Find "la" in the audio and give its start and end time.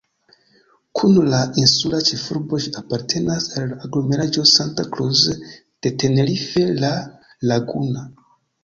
1.33-1.41, 3.75-3.79